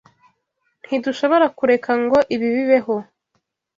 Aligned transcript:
Ntidushobora 0.85 1.45
kureka 1.57 1.91
ngo 2.03 2.17
ibi 2.35 2.47
bibeho. 2.55 2.95